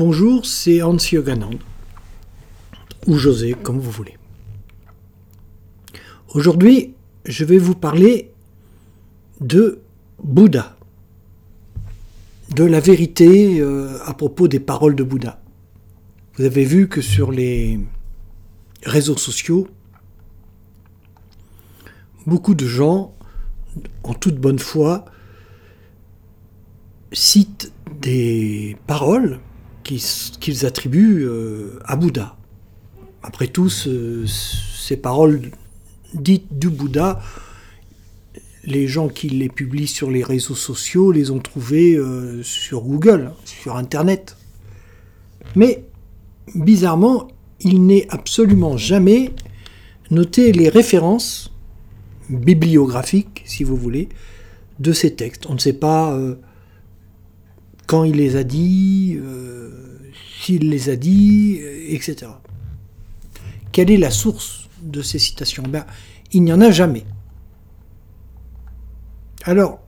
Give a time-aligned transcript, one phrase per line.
[0.00, 1.58] Bonjour, c'est Hans Yoganand,
[3.06, 4.16] ou José, comme vous voulez.
[6.32, 6.94] Aujourd'hui,
[7.26, 8.32] je vais vous parler
[9.42, 9.82] de
[10.24, 10.74] Bouddha,
[12.54, 15.38] de la vérité euh, à propos des paroles de Bouddha.
[16.36, 17.78] Vous avez vu que sur les
[18.82, 19.68] réseaux sociaux,
[22.26, 23.14] beaucoup de gens,
[24.02, 25.04] en toute bonne foi,
[27.12, 27.70] citent
[28.00, 29.40] des paroles
[29.82, 32.36] qu'ils attribuent euh, à Bouddha.
[33.22, 35.50] Après tout, ces paroles
[36.14, 37.20] dites du Bouddha,
[38.64, 43.32] les gens qui les publient sur les réseaux sociaux les ont trouvées euh, sur Google,
[43.44, 44.36] sur Internet.
[45.56, 45.84] Mais,
[46.54, 47.28] bizarrement,
[47.60, 49.32] il n'est absolument jamais
[50.10, 51.52] noté les références
[52.28, 54.08] bibliographiques, si vous voulez,
[54.78, 55.46] de ces textes.
[55.48, 56.36] On ne sait pas euh,
[57.86, 59.18] quand il les a dit,
[60.40, 62.32] s'il les a dit, euh, etc.
[63.72, 65.64] Quelle est la source de ces citations?
[65.68, 65.84] Ben,
[66.32, 67.04] Il n'y en a jamais.
[69.44, 69.80] Alors,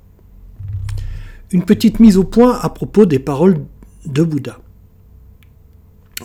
[1.53, 3.64] une petite mise au point à propos des paroles
[4.06, 4.59] de Bouddha.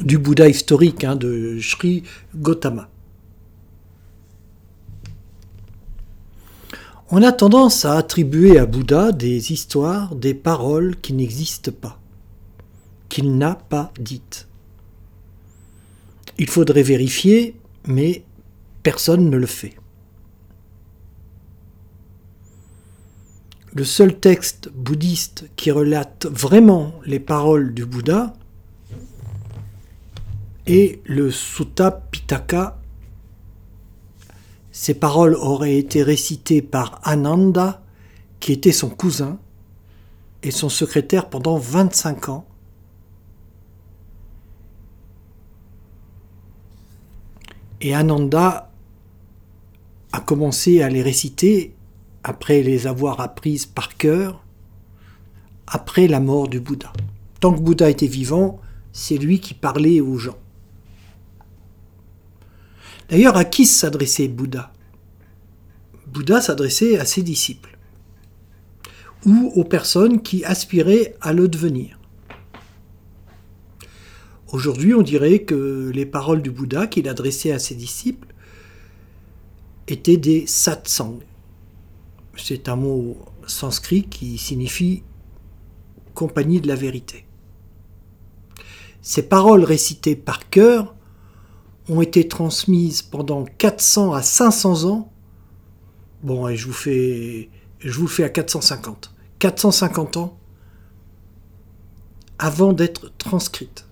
[0.02, 2.04] Du Bouddha historique, hein, de Sri
[2.36, 2.90] Gautama.
[7.10, 12.00] On a tendance à attribuer à Bouddha des histoires, des paroles qui n'existent pas,
[13.10, 14.48] qu'il n'a pas dites.
[16.38, 17.56] Il faudrait vérifier,
[17.86, 18.24] mais
[18.84, 19.76] personne ne le fait.
[23.74, 28.34] Le seul texte bouddhiste qui relate vraiment les paroles du Bouddha
[30.66, 32.78] est le Sutta Pitaka
[34.80, 37.82] ces paroles auraient été récitées par Ananda,
[38.40, 39.40] qui était son cousin
[40.44, 42.47] et son secrétaire pendant 25 ans.
[47.82, 48.72] Et Ananda
[50.12, 51.76] a commencé à les réciter
[52.24, 54.44] après les avoir apprises par cœur,
[55.68, 56.92] après la mort du Bouddha.
[57.40, 58.60] Tant que Bouddha était vivant,
[58.92, 60.38] c'est lui qui parlait aux gens.
[63.10, 64.74] D'ailleurs, à qui s'adressait Bouddha?
[66.08, 67.78] Bouddha s'adressait à ses disciples
[69.26, 71.97] ou aux personnes qui aspiraient à le devenir.
[74.52, 78.34] Aujourd'hui, on dirait que les paroles du Bouddha qu'il adressait à ses disciples
[79.88, 81.20] étaient des satsangs.
[82.38, 85.04] C'est un mot sanskrit qui signifie
[86.14, 87.26] compagnie de la vérité.
[89.02, 90.96] Ces paroles récitées par cœur
[91.90, 95.12] ont été transmises pendant 400 à 500 ans.
[96.24, 99.14] Bon, et je vous fais, je vous fais à 450.
[99.40, 100.38] 450 ans
[102.40, 103.87] avant d'être transcrites.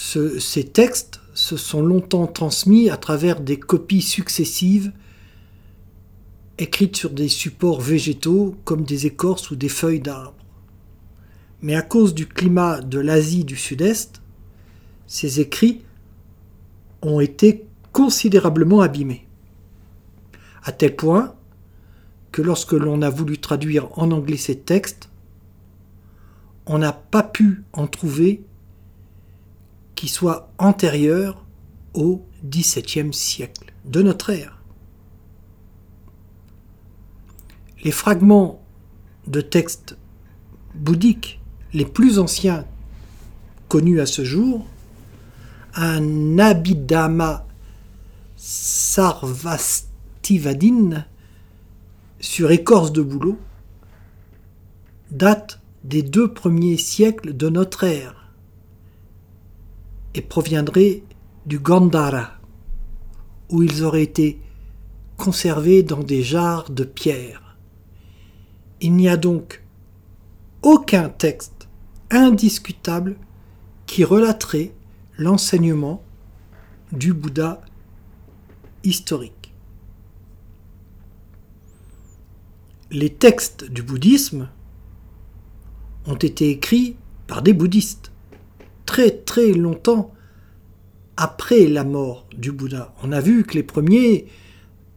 [0.00, 4.92] Ces textes se sont longtemps transmis à travers des copies successives
[6.56, 10.34] écrites sur des supports végétaux comme des écorces ou des feuilles d'arbres.
[11.62, 14.22] Mais à cause du climat de l'Asie du Sud-Est,
[15.06, 15.82] ces écrits
[17.02, 19.26] ont été considérablement abîmés,
[20.62, 21.34] à tel point
[22.30, 25.08] que lorsque l'on a voulu traduire en anglais ces textes,
[26.66, 28.44] on n'a pas pu en trouver
[29.98, 31.44] qui soient antérieurs
[31.92, 34.62] au XVIIe siècle de notre ère.
[37.82, 38.62] Les fragments
[39.26, 39.96] de textes
[40.76, 41.40] bouddhiques
[41.72, 42.64] les plus anciens
[43.66, 44.64] connus à ce jour
[45.74, 47.44] un Abhidhamma
[48.36, 51.06] Sarvastivadin
[52.20, 53.36] sur écorce de bouleau
[55.10, 58.27] date des deux premiers siècles de notre ère
[60.18, 61.04] et proviendrait
[61.46, 62.32] du Gandhara,
[63.50, 64.40] où ils auraient été
[65.16, 67.56] conservés dans des jarres de pierre.
[68.80, 69.62] Il n'y a donc
[70.62, 71.68] aucun texte
[72.10, 73.16] indiscutable
[73.86, 74.72] qui relaterait
[75.18, 76.02] l'enseignement
[76.90, 77.60] du Bouddha
[78.82, 79.52] historique.
[82.90, 84.48] Les textes du bouddhisme
[86.06, 86.96] ont été écrits
[87.28, 88.10] par des bouddhistes
[88.84, 90.12] très très longtemps
[91.20, 92.94] après la mort du Bouddha.
[93.02, 94.28] On a vu que les premiers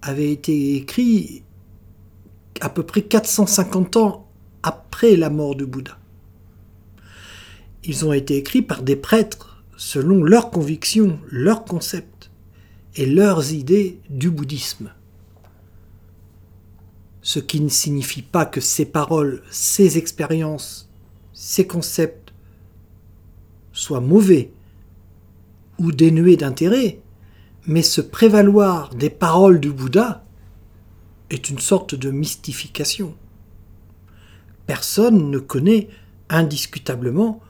[0.04, 1.44] avaient été écrits
[2.62, 4.30] à peu près 450 ans
[4.62, 5.98] après la mort du Bouddha.
[7.84, 12.30] Ils ont été écrits par des prêtres selon leurs convictions, leurs concepts
[12.96, 14.94] et leurs idées du bouddhisme.
[17.24, 20.88] Ce qui ne signifie pas que ces paroles, ces expériences,
[21.34, 22.32] ces concepts
[23.74, 24.52] soit mauvais
[25.82, 27.00] ou dénué d'intérêt,
[27.66, 30.24] mais se prévaloir des paroles du Bouddha
[31.32, 33.16] est une sorte de mystification.
[34.68, 35.90] Personne ne connaît
[36.30, 37.42] indiscutablement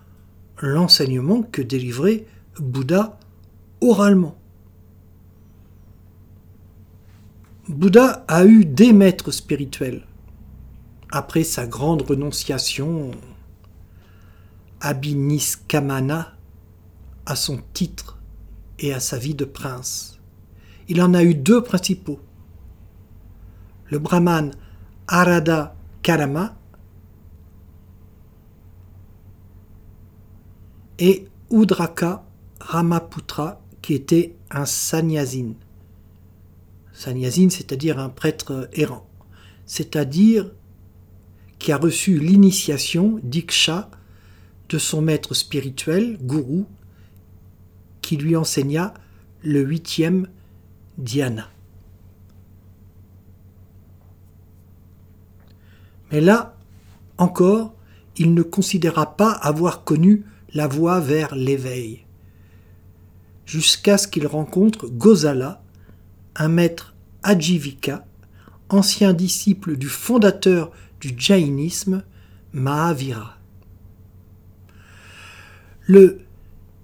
[0.61, 2.25] l'enseignement que délivrait
[2.57, 3.19] Bouddha
[3.81, 4.37] oralement.
[7.67, 10.03] Bouddha a eu des maîtres spirituels
[11.11, 13.11] après sa grande renonciation
[14.79, 16.33] Abhiniskamana
[17.25, 18.10] à son titre
[18.81, 20.19] et à sa vie de prince.
[20.89, 22.19] Il en a eu deux principaux.
[23.85, 24.51] Le brahman
[25.07, 26.57] Arada Karama
[30.99, 32.25] et Udraka
[32.59, 35.55] Ramaputra qui était un sannyasine.
[36.93, 39.07] Sannyasine, c'est-à-dire un prêtre errant,
[39.65, 40.51] c'est-à-dire
[41.57, 43.89] qui a reçu l'initiation, Diksha,
[44.69, 46.65] de son maître spirituel, gourou,
[48.17, 48.93] lui enseigna
[49.43, 50.27] le huitième
[50.97, 51.49] dhyana.
[56.11, 56.55] Mais là,
[57.17, 57.73] encore,
[58.17, 62.05] il ne considéra pas avoir connu la voie vers l'éveil,
[63.45, 65.61] jusqu'à ce qu'il rencontre Gosala,
[66.35, 66.93] un maître
[67.23, 68.05] Ajivika,
[68.69, 72.03] ancien disciple du fondateur du jainisme,
[72.53, 73.37] Mahavira.
[75.81, 76.19] Le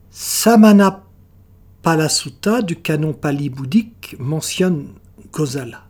[0.09, 1.03] Samana
[1.87, 4.89] Palasutta du canon pali bouddhique mentionne
[5.31, 5.85] Gosala.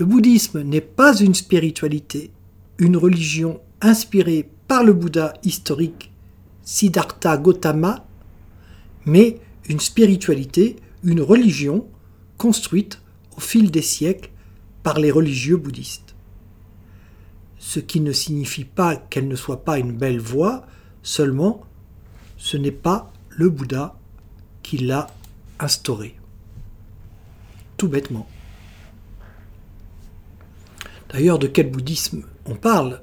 [0.00, 2.32] Le bouddhisme n'est pas une spiritualité,
[2.78, 6.10] une religion inspirée par le Bouddha historique
[6.64, 8.04] Siddhartha Gautama,
[9.06, 9.38] mais
[9.68, 10.74] une spiritualité,
[11.04, 11.86] une religion
[12.38, 13.00] construite
[13.36, 14.30] au fil des siècles
[14.82, 16.16] par les religieux bouddhistes.
[17.58, 20.66] Ce qui ne signifie pas qu'elle ne soit pas une belle voie,
[21.04, 21.62] seulement
[22.38, 23.98] ce n'est pas le Bouddha
[24.62, 25.08] qui l'a
[25.58, 26.16] instaurée.
[27.76, 28.28] Tout bêtement.
[31.10, 33.02] D'ailleurs, de quel bouddhisme on parle?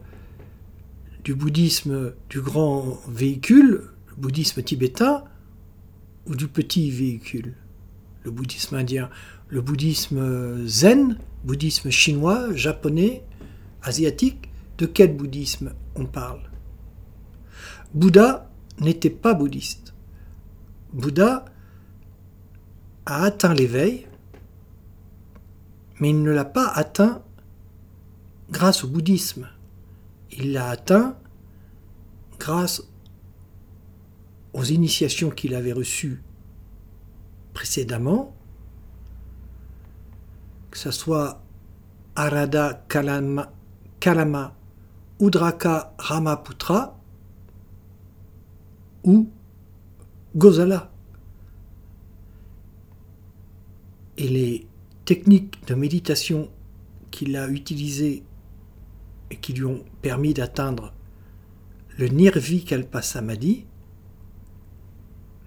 [1.24, 5.24] Du bouddhisme du grand véhicule, le bouddhisme tibétain,
[6.26, 7.56] ou du petit véhicule,
[8.24, 9.10] le bouddhisme indien,
[9.50, 13.24] le bouddhisme zen, bouddhisme chinois, japonais,
[13.84, 16.50] asiatique, de quel bouddhisme on parle?
[17.94, 18.50] Bouddha
[18.80, 19.94] n'était pas bouddhiste.
[20.94, 21.46] Bouddha
[23.06, 24.08] a atteint l'éveil,
[26.00, 27.22] mais il ne l'a pas atteint
[28.50, 29.48] grâce au bouddhisme.
[30.32, 31.16] Il l'a atteint
[32.40, 32.84] grâce
[34.54, 36.24] aux initiations qu'il avait reçues
[37.54, 38.36] précédemment,
[40.72, 41.42] que ce soit
[42.16, 43.52] Arada Kalama,
[44.00, 44.56] Kalama
[45.20, 46.98] Udraka Ramaputra
[49.04, 49.30] ou
[50.40, 50.90] Gozala.
[54.18, 54.68] Et les
[55.04, 56.50] techniques de méditation
[57.12, 58.24] qu'il a utilisées
[59.32, 60.94] et qui lui ont permis d'atteindre
[61.98, 63.66] le Nirvikalpa Samadhi,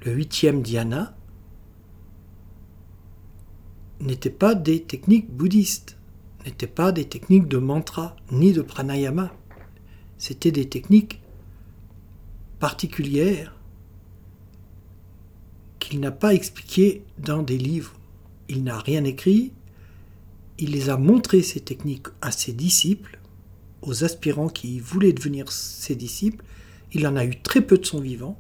[0.05, 1.17] le huitième dhyana,
[4.01, 5.97] n'étaient pas des techniques bouddhistes,
[6.45, 9.33] n'étaient pas des techniques de mantra ni de pranayama.
[10.19, 11.23] C'était des techniques
[12.59, 13.57] particulières
[16.01, 17.95] n'a pas expliquées dans des livres.
[18.49, 19.53] Il n'a rien écrit,
[20.59, 23.19] il les a montrées, ces techniques, à ses disciples,
[23.81, 26.45] aux aspirants qui voulaient devenir ses disciples.
[26.93, 28.39] Il en a eu très peu de son vivant.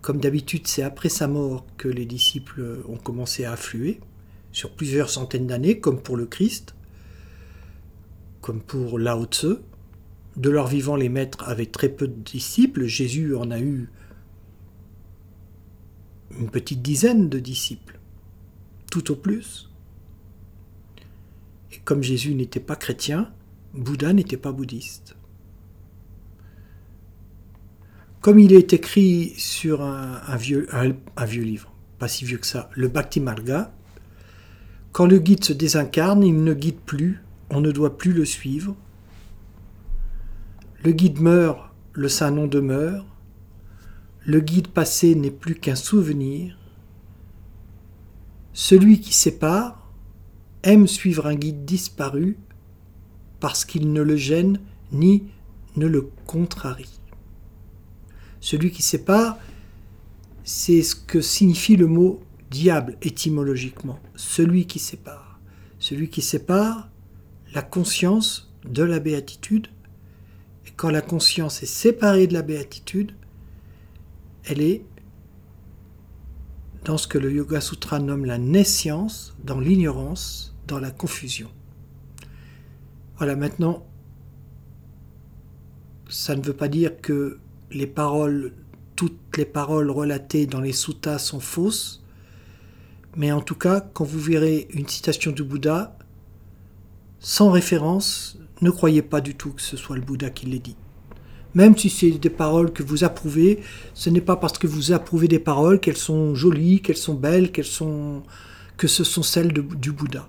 [0.00, 4.00] Comme d'habitude, c'est après sa mort que les disciples ont commencé à affluer
[4.52, 6.74] sur plusieurs centaines d'années, comme pour le Christ,
[8.40, 9.60] comme pour Lao Tse.
[10.36, 12.86] De leur vivant, les maîtres avaient très peu de disciples.
[12.86, 13.90] Jésus en a eu
[16.38, 17.98] une petite dizaine de disciples,
[18.90, 19.70] tout au plus.
[21.72, 23.32] Et comme Jésus n'était pas chrétien,
[23.74, 25.16] Bouddha n'était pas bouddhiste.
[28.20, 30.68] Comme il est écrit sur un, vieux,
[31.26, 33.72] livre, pas si vieux que ça, le Bhakti Marga,
[34.92, 38.76] quand le guide se désincarne, il ne guide plus, on ne doit plus le suivre.
[40.84, 43.06] Le guide meurt, le saint nom demeure.
[44.26, 46.58] Le guide passé n'est plus qu'un souvenir.
[48.52, 49.90] Celui qui sépare
[50.62, 52.36] aime suivre un guide disparu
[53.40, 54.60] parce qu'il ne le gêne
[54.92, 55.24] ni
[55.76, 57.00] ne le contrarie.
[58.40, 59.38] Celui qui sépare,
[60.44, 65.40] c'est ce que signifie le mot diable étymologiquement, celui qui sépare.
[65.78, 66.90] Celui qui sépare
[67.54, 69.68] la conscience de la béatitude
[70.66, 73.12] Et quand la conscience est séparée de la béatitude,
[74.50, 74.84] elle est
[76.84, 81.48] dans ce que le Yoga Sutra nomme la naissance, dans l'ignorance, dans la confusion.
[83.18, 83.86] Voilà, maintenant,
[86.08, 87.38] ça ne veut pas dire que
[88.96, 92.02] toutes les paroles relatées dans les suttas sont fausses,
[93.16, 95.96] mais en tout cas, quand vous verrez une citation du Bouddha,
[97.20, 100.76] sans référence, ne croyez pas du tout que ce soit le Bouddha qui l'ait dit.
[101.54, 103.60] Même si c'est des paroles que vous approuvez,
[103.94, 107.50] ce n'est pas parce que vous approuvez des paroles qu'elles sont jolies, qu'elles sont belles,
[107.50, 110.28] que ce sont celles du Bouddha.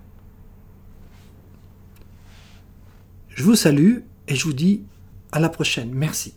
[3.29, 4.81] Je vous salue et je vous dis
[5.31, 5.91] à la prochaine.
[5.93, 6.33] Merci.